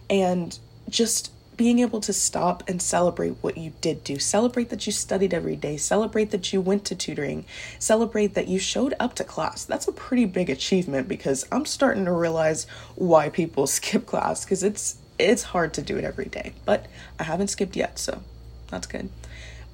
And 0.08 0.58
just 0.88 1.32
being 1.56 1.78
able 1.78 2.00
to 2.00 2.12
stop 2.12 2.62
and 2.68 2.82
celebrate 2.82 3.36
what 3.40 3.56
you 3.56 3.72
did 3.80 4.04
do. 4.04 4.18
Celebrate 4.18 4.68
that 4.70 4.86
you 4.86 4.92
studied 4.92 5.32
every 5.32 5.56
day. 5.56 5.76
Celebrate 5.76 6.30
that 6.30 6.52
you 6.52 6.60
went 6.60 6.84
to 6.84 6.94
tutoring. 6.94 7.44
Celebrate 7.78 8.34
that 8.34 8.48
you 8.48 8.58
showed 8.58 8.94
up 9.00 9.14
to 9.14 9.24
class. 9.24 9.64
That's 9.64 9.88
a 9.88 9.92
pretty 9.92 10.26
big 10.26 10.50
achievement 10.50 11.08
because 11.08 11.46
I'm 11.50 11.64
starting 11.64 12.04
to 12.04 12.12
realize 12.12 12.66
why 12.94 13.28
people 13.30 13.66
skip 13.76 14.06
class 14.06 14.44
because 14.44 14.62
it's 14.62 14.98
it's 15.18 15.44
hard 15.44 15.72
to 15.74 15.82
do 15.82 15.96
it 15.96 16.04
every 16.04 16.26
day. 16.26 16.52
But 16.64 16.86
I 17.18 17.22
haven't 17.22 17.48
skipped 17.48 17.76
yet, 17.76 17.98
so 17.98 18.22
that's 18.68 18.86
good. 18.86 19.08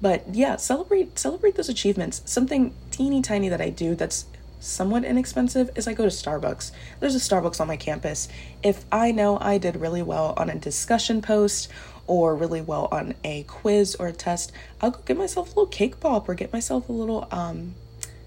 But 0.01 0.23
yeah, 0.33 0.55
celebrate 0.55 1.19
celebrate 1.19 1.55
those 1.55 1.69
achievements. 1.69 2.21
Something 2.25 2.73
teeny 2.91 3.21
tiny 3.21 3.49
that 3.49 3.61
I 3.61 3.69
do 3.69 3.95
that's 3.95 4.25
somewhat 4.63 5.03
inexpensive 5.03 5.69
is 5.75 5.87
I 5.87 5.93
go 5.93 6.03
to 6.03 6.09
Starbucks. 6.09 6.71
There's 6.99 7.15
a 7.15 7.19
Starbucks 7.19 7.59
on 7.59 7.67
my 7.67 7.77
campus. 7.77 8.29
If 8.63 8.85
I 8.91 9.11
know 9.11 9.37
I 9.39 9.57
did 9.57 9.75
really 9.75 10.01
well 10.01 10.33
on 10.37 10.49
a 10.49 10.57
discussion 10.57 11.21
post 11.21 11.69
or 12.07 12.35
really 12.35 12.61
well 12.61 12.87
on 12.91 13.13
a 13.23 13.43
quiz 13.43 13.95
or 13.95 14.07
a 14.07 14.13
test, 14.13 14.51
I'll 14.81 14.91
go 14.91 14.99
get 15.05 15.17
myself 15.17 15.47
a 15.47 15.49
little 15.49 15.67
cake 15.67 15.99
pop 15.99 16.29
or 16.29 16.33
get 16.33 16.53
myself 16.53 16.89
a 16.89 16.93
little 16.93 17.27
um 17.31 17.75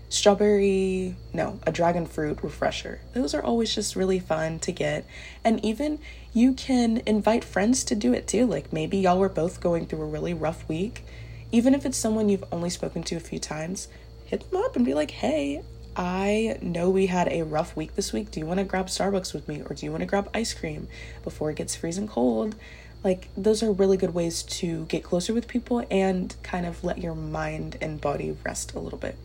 strawberry 0.09 1.17
no 1.33 1.59
a 1.67 1.73
dragon 1.73 2.07
fruit 2.07 2.39
refresher 2.41 3.01
those 3.13 3.35
are 3.35 3.43
always 3.43 3.75
just 3.75 3.97
really 3.97 4.21
fun 4.21 4.57
to 4.57 4.71
get 4.71 5.05
and 5.43 5.63
even 5.65 5.99
you 6.33 6.53
can 6.53 7.03
invite 7.07 7.43
friends 7.43 7.83
to 7.83 7.93
do 7.97 8.13
it 8.13 8.29
too 8.29 8.47
like 8.47 8.73
maybe 8.73 8.99
y'all 8.99 9.19
were 9.19 9.29
both 9.29 9.61
going 9.61 9.85
through 9.85 10.01
a 10.01 10.07
really 10.07 10.33
rough 10.33 10.67
week 10.69 11.05
even 11.51 11.75
if 11.75 11.85
it's 11.85 11.99
someone 11.99 12.29
you've 12.29 12.45
only 12.53 12.71
spoken 12.71 13.03
to 13.03 13.17
a 13.17 13.21
few 13.21 13.41
times 13.41 13.89
hit 14.27 14.49
them 14.49 14.63
up 14.63 14.77
and 14.77 14.85
be 14.85 14.95
like 14.95 15.11
hey 15.11 15.61
I 15.97 16.59
know 16.61 16.91
we 16.91 17.07
had 17.07 17.29
a 17.29 17.43
rough 17.43 17.75
week 17.75 17.95
this 17.95 18.13
week. 18.13 18.31
Do 18.31 18.39
you 18.39 18.45
want 18.45 18.59
to 18.59 18.65
grab 18.65 18.89
Starbucks 18.89 19.33
with 19.33 19.49
me 19.49 19.63
or 19.63 19.75
do 19.75 19.87
you 19.87 19.91
want 19.91 20.03
to 20.03 20.07
grab 20.07 20.29
ice 20.35 20.53
cream 20.53 20.89
before 21.25 21.51
it 21.51 21.57
gets 21.57 21.75
freezing 21.75 22.07
cold? 22.07 22.55
Like, 23.03 23.31
those 23.37 23.63
are 23.63 23.73
really 23.73 23.97
good 23.97 24.13
ways 24.13 24.43
to 24.43 24.85
get 24.87 25.03
closer 25.03 25.33
with 25.33 25.49
people 25.49 25.87
and 25.91 26.35
kind 26.43 26.67
of 26.67 26.85
let 26.85 26.99
your 26.99 27.15
mind 27.15 27.79
and 27.81 27.99
body 28.01 28.37
rest 28.45 28.75
a 28.75 28.79
little 28.79 28.99
bit. 28.99 29.17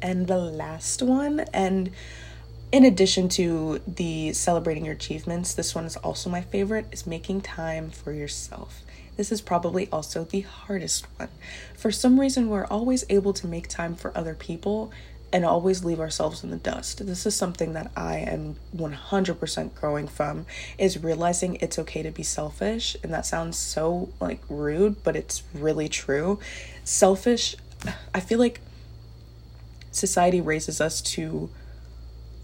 And 0.00 0.28
the 0.28 0.38
last 0.38 1.02
one, 1.02 1.40
and 1.52 1.90
in 2.72 2.84
addition 2.84 3.28
to 3.30 3.80
the 3.86 4.32
celebrating 4.32 4.84
your 4.84 4.94
achievements, 4.94 5.52
this 5.52 5.74
one 5.74 5.84
is 5.84 5.96
also 5.96 6.30
my 6.30 6.40
favorite, 6.40 6.86
is 6.90 7.06
making 7.06 7.42
time 7.42 7.90
for 7.90 8.12
yourself. 8.12 8.82
This 9.16 9.30
is 9.30 9.40
probably 9.40 9.88
also 9.92 10.24
the 10.24 10.40
hardest 10.40 11.06
one. 11.16 11.28
For 11.76 11.92
some 11.92 12.18
reason, 12.18 12.48
we're 12.48 12.66
always 12.66 13.04
able 13.08 13.32
to 13.34 13.46
make 13.46 13.68
time 13.68 13.94
for 13.94 14.16
other 14.16 14.34
people, 14.34 14.92
and 15.34 15.44
always 15.44 15.84
leave 15.84 15.98
ourselves 15.98 16.44
in 16.44 16.50
the 16.50 16.56
dust. 16.56 17.04
This 17.04 17.26
is 17.26 17.34
something 17.34 17.72
that 17.72 17.90
I 17.96 18.18
am 18.18 18.54
100% 18.74 19.74
growing 19.74 20.06
from 20.06 20.46
is 20.78 21.02
realizing 21.02 21.56
it's 21.56 21.76
okay 21.80 22.04
to 22.04 22.12
be 22.12 22.22
selfish 22.22 22.96
and 23.02 23.12
that 23.12 23.26
sounds 23.26 23.58
so 23.58 24.10
like 24.20 24.40
rude, 24.48 25.02
but 25.02 25.16
it's 25.16 25.42
really 25.52 25.88
true. 25.88 26.38
Selfish 26.84 27.56
I 28.14 28.20
feel 28.20 28.38
like 28.38 28.60
society 29.90 30.40
raises 30.40 30.80
us 30.80 31.00
to 31.00 31.50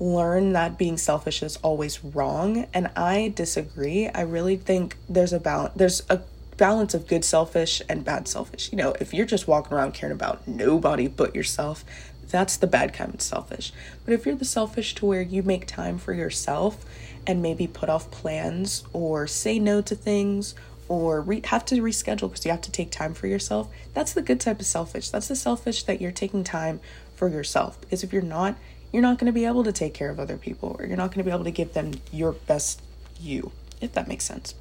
learn 0.00 0.52
that 0.54 0.76
being 0.76 0.96
selfish 0.96 1.44
is 1.44 1.58
always 1.58 2.02
wrong 2.04 2.66
and 2.74 2.90
I 2.96 3.32
disagree. 3.36 4.08
I 4.08 4.22
really 4.22 4.56
think 4.56 4.96
there's 5.08 5.32
a 5.32 5.38
balance 5.38 5.74
there's 5.76 6.02
a 6.10 6.22
balance 6.56 6.92
of 6.92 7.06
good 7.06 7.24
selfish 7.24 7.80
and 7.88 8.04
bad 8.04 8.28
selfish. 8.28 8.70
You 8.72 8.78
know, 8.78 8.94
if 9.00 9.14
you're 9.14 9.26
just 9.26 9.46
walking 9.46 9.72
around 9.74 9.94
caring 9.94 10.12
about 10.12 10.46
nobody 10.46 11.06
but 11.06 11.34
yourself, 11.34 11.84
that's 12.30 12.56
the 12.56 12.66
bad 12.66 12.92
kind 12.92 13.14
of 13.14 13.20
selfish. 13.20 13.72
But 14.04 14.14
if 14.14 14.26
you're 14.26 14.34
the 14.34 14.44
selfish 14.44 14.94
to 14.96 15.06
where 15.06 15.22
you 15.22 15.42
make 15.42 15.66
time 15.66 15.98
for 15.98 16.12
yourself 16.12 16.84
and 17.26 17.42
maybe 17.42 17.66
put 17.66 17.88
off 17.88 18.10
plans 18.10 18.84
or 18.92 19.26
say 19.26 19.58
no 19.58 19.80
to 19.82 19.94
things 19.94 20.54
or 20.88 21.20
re- 21.20 21.42
have 21.44 21.64
to 21.66 21.76
reschedule 21.76 22.28
because 22.28 22.44
you 22.44 22.50
have 22.50 22.60
to 22.62 22.72
take 22.72 22.90
time 22.90 23.14
for 23.14 23.26
yourself, 23.28 23.70
that's 23.94 24.12
the 24.12 24.22
good 24.22 24.40
type 24.40 24.58
of 24.58 24.66
selfish. 24.66 25.10
That's 25.10 25.28
the 25.28 25.36
selfish 25.36 25.84
that 25.84 26.00
you're 26.00 26.10
taking 26.10 26.42
time 26.42 26.80
for 27.14 27.28
yourself. 27.28 27.80
Because 27.80 28.02
if 28.02 28.12
you're 28.12 28.22
not, 28.22 28.56
you're 28.92 29.02
not 29.02 29.18
going 29.18 29.26
to 29.26 29.32
be 29.32 29.44
able 29.44 29.62
to 29.64 29.72
take 29.72 29.94
care 29.94 30.10
of 30.10 30.18
other 30.18 30.36
people 30.36 30.76
or 30.78 30.86
you're 30.86 30.96
not 30.96 31.10
going 31.12 31.24
to 31.24 31.24
be 31.24 31.30
able 31.30 31.44
to 31.44 31.50
give 31.50 31.74
them 31.74 31.92
your 32.10 32.32
best 32.32 32.82
you, 33.20 33.52
if 33.80 33.92
that 33.92 34.08
makes 34.08 34.24
sense. 34.24 34.54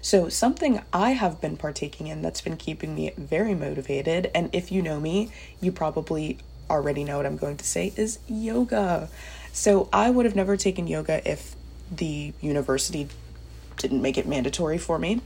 So, 0.00 0.28
something 0.28 0.82
I 0.92 1.10
have 1.12 1.40
been 1.40 1.56
partaking 1.56 2.06
in 2.06 2.22
that's 2.22 2.40
been 2.40 2.56
keeping 2.56 2.94
me 2.94 3.12
very 3.16 3.54
motivated, 3.54 4.30
and 4.34 4.50
if 4.52 4.70
you 4.70 4.82
know 4.82 5.00
me, 5.00 5.30
you 5.60 5.72
probably 5.72 6.38
already 6.70 7.04
know 7.04 7.16
what 7.16 7.26
I'm 7.26 7.36
going 7.36 7.56
to 7.56 7.64
say, 7.64 7.92
is 7.96 8.18
yoga. 8.28 9.08
So 9.52 9.88
I 9.92 10.10
would 10.10 10.24
have 10.24 10.36
never 10.36 10.56
taken 10.56 10.86
yoga 10.86 11.28
if 11.28 11.56
the 11.90 12.32
university 12.40 13.08
didn't 13.76 14.02
make 14.02 14.18
it 14.18 14.26
mandatory 14.26 14.78
for 14.78 14.98
me. 14.98 15.20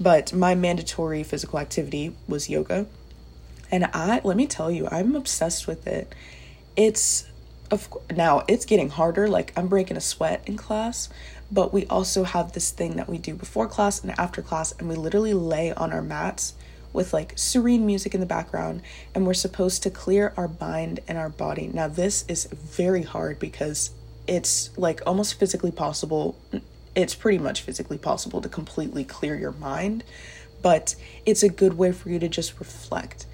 But 0.00 0.32
my 0.32 0.54
mandatory 0.54 1.22
physical 1.22 1.58
activity 1.58 2.14
was 2.28 2.48
yoga. 2.48 2.86
And 3.70 3.88
I 3.92 4.20
let 4.22 4.36
me 4.36 4.46
tell 4.46 4.70
you, 4.70 4.88
I'm 4.90 5.16
obsessed 5.16 5.66
with 5.66 5.86
it. 5.86 6.14
It's 6.76 7.26
of 7.70 7.88
now 8.14 8.44
it's 8.46 8.64
getting 8.64 8.90
harder 8.90 9.26
like 9.28 9.52
I'm 9.56 9.66
breaking 9.66 9.96
a 9.96 10.00
sweat 10.00 10.42
in 10.46 10.56
class, 10.56 11.08
but 11.50 11.72
we 11.72 11.86
also 11.86 12.24
have 12.24 12.52
this 12.52 12.70
thing 12.70 12.96
that 12.96 13.08
we 13.08 13.18
do 13.18 13.34
before 13.34 13.66
class 13.66 14.02
and 14.02 14.16
after 14.18 14.42
class 14.42 14.72
and 14.78 14.88
we 14.88 14.94
literally 14.94 15.34
lay 15.34 15.72
on 15.72 15.92
our 15.92 16.02
mats 16.02 16.54
with 16.92 17.12
like 17.12 17.32
serene 17.36 17.86
music 17.86 18.14
in 18.14 18.20
the 18.20 18.26
background, 18.26 18.82
and 19.14 19.26
we're 19.26 19.34
supposed 19.34 19.82
to 19.82 19.90
clear 19.90 20.32
our 20.36 20.50
mind 20.60 21.00
and 21.08 21.18
our 21.18 21.28
body. 21.28 21.68
Now, 21.72 21.88
this 21.88 22.24
is 22.28 22.44
very 22.46 23.02
hard 23.02 23.38
because 23.38 23.90
it's 24.26 24.76
like 24.76 25.00
almost 25.06 25.38
physically 25.38 25.70
possible. 25.70 26.36
It's 26.94 27.14
pretty 27.14 27.38
much 27.38 27.62
physically 27.62 27.98
possible 27.98 28.40
to 28.40 28.48
completely 28.48 29.04
clear 29.04 29.36
your 29.36 29.52
mind, 29.52 30.04
but 30.62 30.94
it's 31.24 31.42
a 31.42 31.48
good 31.48 31.76
way 31.76 31.92
for 31.92 32.08
you 32.08 32.18
to 32.18 32.28
just 32.28 32.58
reflect. 32.58 33.26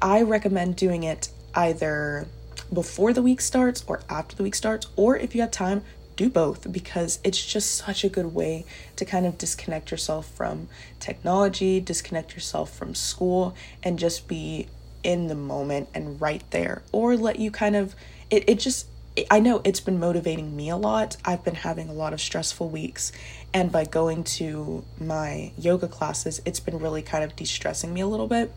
I 0.00 0.22
recommend 0.22 0.76
doing 0.76 1.02
it 1.02 1.30
either 1.54 2.28
before 2.72 3.12
the 3.12 3.22
week 3.22 3.40
starts 3.40 3.84
or 3.86 4.02
after 4.08 4.36
the 4.36 4.42
week 4.42 4.54
starts, 4.54 4.86
or 4.96 5.16
if 5.16 5.34
you 5.34 5.40
have 5.40 5.50
time, 5.50 5.82
do 6.20 6.28
both 6.28 6.70
because 6.70 7.18
it's 7.24 7.42
just 7.42 7.76
such 7.76 8.04
a 8.04 8.08
good 8.10 8.34
way 8.34 8.66
to 8.94 9.06
kind 9.06 9.24
of 9.24 9.38
disconnect 9.38 9.90
yourself 9.90 10.30
from 10.34 10.68
technology, 10.98 11.80
disconnect 11.80 12.34
yourself 12.34 12.76
from 12.76 12.94
school, 12.94 13.54
and 13.82 13.98
just 13.98 14.28
be 14.28 14.68
in 15.02 15.28
the 15.28 15.34
moment 15.34 15.88
and 15.94 16.20
right 16.20 16.42
there. 16.50 16.82
Or 16.92 17.16
let 17.16 17.38
you 17.38 17.50
kind 17.50 17.74
of, 17.74 17.94
it, 18.28 18.46
it 18.46 18.58
just, 18.58 18.86
I 19.30 19.40
know 19.40 19.62
it's 19.64 19.80
been 19.80 19.98
motivating 19.98 20.54
me 20.54 20.68
a 20.68 20.76
lot. 20.76 21.16
I've 21.24 21.42
been 21.42 21.54
having 21.54 21.88
a 21.88 21.94
lot 21.94 22.12
of 22.12 22.20
stressful 22.20 22.68
weeks, 22.68 23.12
and 23.54 23.72
by 23.72 23.86
going 23.86 24.24
to 24.40 24.84
my 25.00 25.52
yoga 25.56 25.88
classes, 25.88 26.42
it's 26.44 26.60
been 26.60 26.78
really 26.80 27.00
kind 27.00 27.24
of 27.24 27.34
de 27.34 27.46
stressing 27.46 27.94
me 27.94 28.02
a 28.02 28.06
little 28.06 28.28
bit. 28.28 28.52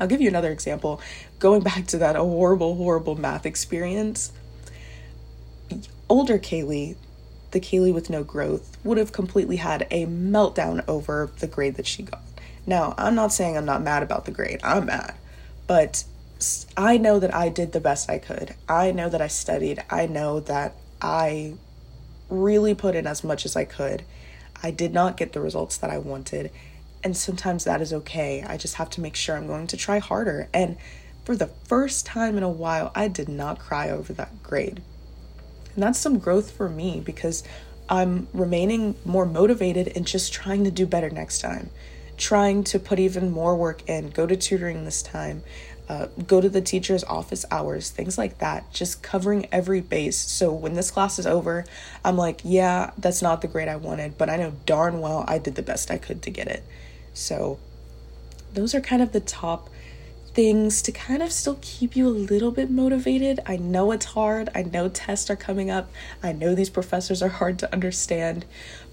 I'll 0.00 0.08
give 0.08 0.20
you 0.20 0.28
another 0.28 0.50
example. 0.50 1.00
Going 1.38 1.62
back 1.62 1.86
to 1.88 1.98
that 1.98 2.16
horrible, 2.16 2.74
horrible 2.74 3.14
math 3.14 3.46
experience, 3.46 4.32
older 6.10 6.38
Kaylee, 6.38 6.96
the 7.52 7.60
Kaylee 7.60 7.94
with 7.94 8.10
no 8.10 8.22
growth, 8.22 8.76
would 8.84 8.98
have 8.98 9.12
completely 9.12 9.56
had 9.56 9.86
a 9.90 10.04
meltdown 10.06 10.84
over 10.86 11.30
the 11.38 11.46
grade 11.46 11.76
that 11.76 11.86
she 11.86 12.02
got. 12.02 12.20
Now, 12.66 12.94
I'm 12.98 13.14
not 13.14 13.32
saying 13.32 13.56
I'm 13.56 13.64
not 13.64 13.82
mad 13.82 14.02
about 14.02 14.26
the 14.26 14.30
grade, 14.32 14.60
I'm 14.62 14.86
mad, 14.86 15.14
but 15.66 16.04
I 16.76 16.98
know 16.98 17.18
that 17.18 17.34
I 17.34 17.48
did 17.48 17.72
the 17.72 17.80
best 17.80 18.10
I 18.10 18.18
could. 18.18 18.54
I 18.68 18.92
know 18.92 19.08
that 19.08 19.20
I 19.20 19.28
studied. 19.28 19.82
I 19.88 20.06
know 20.06 20.40
that 20.40 20.74
I 21.00 21.54
really 22.28 22.74
put 22.74 22.94
in 22.94 23.06
as 23.06 23.24
much 23.24 23.44
as 23.44 23.56
I 23.56 23.64
could. 23.64 24.04
I 24.62 24.70
did 24.70 24.92
not 24.92 25.16
get 25.16 25.32
the 25.32 25.40
results 25.40 25.76
that 25.78 25.90
I 25.90 25.98
wanted, 25.98 26.50
and 27.02 27.16
sometimes 27.16 27.64
that 27.64 27.80
is 27.80 27.92
okay. 27.92 28.42
I 28.46 28.56
just 28.56 28.74
have 28.74 28.90
to 28.90 29.00
make 29.00 29.16
sure 29.16 29.36
I'm 29.36 29.46
going 29.46 29.66
to 29.68 29.76
try 29.76 29.98
harder. 29.98 30.48
And 30.52 30.76
for 31.24 31.36
the 31.36 31.46
first 31.46 32.04
time 32.04 32.36
in 32.36 32.42
a 32.42 32.48
while, 32.48 32.90
I 32.94 33.08
did 33.08 33.28
not 33.28 33.58
cry 33.58 33.90
over 33.90 34.12
that 34.14 34.42
grade. 34.42 34.82
And 35.74 35.82
that's 35.82 35.98
some 35.98 36.18
growth 36.18 36.50
for 36.50 36.68
me 36.68 37.00
because 37.04 37.42
I'm 37.88 38.28
remaining 38.32 38.94
more 39.04 39.26
motivated 39.26 39.92
and 39.96 40.06
just 40.06 40.32
trying 40.32 40.64
to 40.64 40.70
do 40.70 40.86
better 40.86 41.10
next 41.10 41.40
time. 41.40 41.70
Trying 42.16 42.64
to 42.64 42.78
put 42.78 42.98
even 42.98 43.30
more 43.30 43.56
work 43.56 43.88
in, 43.88 44.10
go 44.10 44.26
to 44.26 44.36
tutoring 44.36 44.84
this 44.84 45.02
time, 45.02 45.42
uh, 45.88 46.06
go 46.26 46.40
to 46.40 46.48
the 46.48 46.60
teacher's 46.60 47.02
office 47.04 47.44
hours, 47.50 47.90
things 47.90 48.16
like 48.16 48.38
that. 48.38 48.72
Just 48.72 49.02
covering 49.02 49.48
every 49.50 49.80
base. 49.80 50.16
So 50.16 50.52
when 50.52 50.74
this 50.74 50.90
class 50.90 51.18
is 51.18 51.26
over, 51.26 51.64
I'm 52.04 52.16
like, 52.16 52.42
yeah, 52.44 52.92
that's 52.96 53.22
not 53.22 53.42
the 53.42 53.48
grade 53.48 53.68
I 53.68 53.76
wanted, 53.76 54.16
but 54.16 54.30
I 54.30 54.36
know 54.36 54.52
darn 54.66 55.00
well 55.00 55.24
I 55.26 55.38
did 55.38 55.56
the 55.56 55.62
best 55.62 55.90
I 55.90 55.98
could 55.98 56.22
to 56.22 56.30
get 56.30 56.46
it. 56.46 56.62
So 57.12 57.58
those 58.54 58.74
are 58.74 58.80
kind 58.80 59.02
of 59.02 59.10
the 59.12 59.20
top 59.20 59.68
things 60.34 60.80
to 60.82 60.92
kind 60.92 61.22
of 61.22 61.32
still 61.32 61.58
keep 61.60 61.96
you 61.96 62.06
a 62.06 62.10
little 62.10 62.50
bit 62.50 62.70
motivated. 62.70 63.40
I 63.46 63.56
know 63.56 63.92
it's 63.92 64.06
hard. 64.06 64.48
I 64.54 64.62
know 64.62 64.88
tests 64.88 65.30
are 65.30 65.36
coming 65.36 65.70
up. 65.70 65.90
I 66.22 66.32
know 66.32 66.54
these 66.54 66.70
professors 66.70 67.22
are 67.22 67.28
hard 67.28 67.58
to 67.60 67.72
understand, 67.72 68.44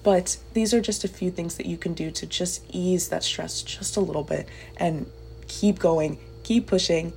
but 0.03 0.38
these 0.53 0.74
are 0.74 0.82
just 0.82 1.03
a 1.03 1.08
few 1.08 1.32
things 1.32 1.56
that 1.58 1.65
you 1.65 1.77
can 1.77 1.94
do 1.94 2.12
to 2.12 2.25
just 2.25 2.63
ease 2.70 3.10
that 3.10 3.24
stress 3.24 3.62
just 3.62 3.98
a 3.98 4.01
little 4.01 4.24
bit 4.24 4.48
and 4.77 5.10
keep 5.48 5.79
going, 5.79 6.17
keep 6.44 6.67
pushing, 6.67 7.13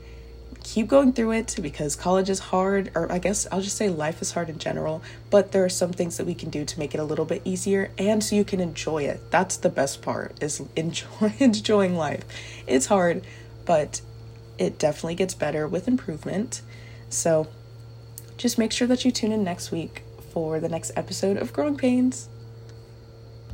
keep 0.63 0.87
going 0.87 1.13
through 1.13 1.33
it 1.33 1.57
because 1.63 1.97
college 1.97 2.29
is 2.29 2.39
hard, 2.39 2.91
or 2.95 3.11
I 3.11 3.19
guess 3.19 3.47
I'll 3.51 3.63
just 3.63 3.77
say 3.77 3.89
life 3.89 4.21
is 4.21 4.33
hard 4.33 4.51
in 4.51 4.59
general, 4.59 5.03
but 5.31 5.53
there 5.53 5.65
are 5.65 5.71
some 5.71 5.93
things 5.93 6.19
that 6.19 6.27
we 6.27 6.35
can 6.35 6.51
do 6.51 6.65
to 6.65 6.79
make 6.79 6.95
it 6.95 7.01
a 7.01 7.05
little 7.05 7.25
bit 7.25 7.43
easier 7.45 7.91
and 7.97 8.23
so 8.23 8.37
you 8.37 8.45
can 8.45 8.61
enjoy 8.61 9.05
it. 9.05 9.31
That's 9.31 9.57
the 9.57 9.71
best 9.71 10.03
part 10.03 10.43
is 10.43 10.63
enjoy 10.77 11.33
enjoying 11.39 11.97
life. 11.97 12.25
It's 12.67 12.87
hard, 12.87 13.25
but 13.65 14.03
it 14.61 14.79
definitely 14.79 15.15
gets 15.15 15.33
better 15.35 15.67
with 15.67 15.89
improvement. 15.89 16.61
So 17.09 17.49
just 18.37 18.59
make 18.59 18.73
sure 18.73 18.87
that 18.89 19.07
you 19.07 19.11
tune 19.11 19.33
in 19.33 19.43
next 19.43 19.71
week 19.71 20.03
for 20.35 20.61
the 20.61 20.69
next 20.69 20.93
episode 20.97 21.39
of 21.39 21.55
Growing 21.55 21.79
Pains. 21.79 22.29